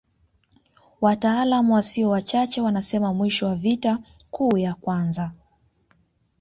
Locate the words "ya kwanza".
4.57-5.31